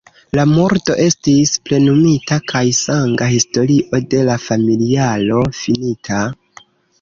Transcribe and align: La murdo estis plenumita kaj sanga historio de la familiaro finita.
La 0.37 0.43
murdo 0.51 0.93
estis 1.01 1.51
plenumita 1.67 2.37
kaj 2.53 2.63
sanga 2.77 3.27
historio 3.35 4.01
de 4.15 4.23
la 4.31 4.39
familiaro 4.47 5.45
finita. 5.61 6.25